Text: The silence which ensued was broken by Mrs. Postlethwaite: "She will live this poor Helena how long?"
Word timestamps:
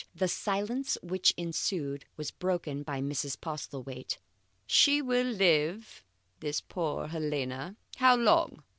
The 0.15 0.27
silence 0.27 0.97
which 1.03 1.31
ensued 1.37 2.05
was 2.17 2.31
broken 2.31 2.81
by 2.81 3.01
Mrs. 3.01 3.37
Postlethwaite: 3.39 4.17
"She 4.65 4.99
will 4.99 5.27
live 5.27 6.03
this 6.39 6.59
poor 6.59 7.09
Helena 7.09 7.75
how 7.97 8.15
long?" 8.15 8.63